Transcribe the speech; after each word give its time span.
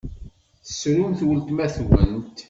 Tessrumt 0.65 1.19
weltma-twent! 1.27 2.37